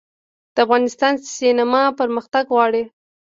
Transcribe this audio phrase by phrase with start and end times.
[0.55, 2.83] د افغانستان سینما پرمختګ غواړي